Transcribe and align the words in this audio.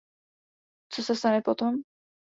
Co 0.93 1.03
se 1.03 1.15
stane 1.15 1.41
potom? 1.41 1.81